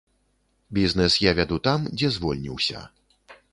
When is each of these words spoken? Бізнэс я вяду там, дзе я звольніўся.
Бізнэс 0.77 1.17
я 1.29 1.35
вяду 1.41 1.61
там, 1.69 1.79
дзе 1.99 2.09
я 2.09 2.13
звольніўся. 2.19 2.77